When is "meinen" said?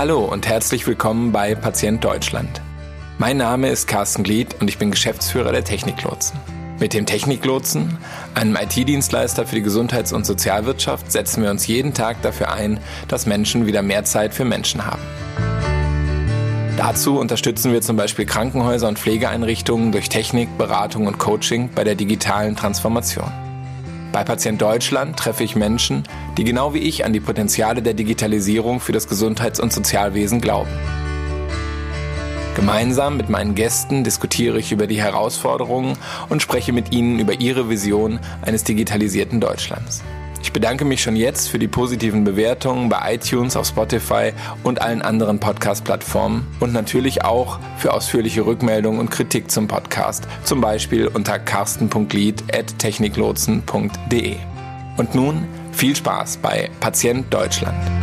33.30-33.54